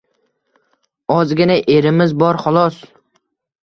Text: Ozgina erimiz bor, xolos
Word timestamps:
Ozgina 1.17 1.59
erimiz 1.77 2.19
bor, 2.25 2.45
xolos 2.49 2.85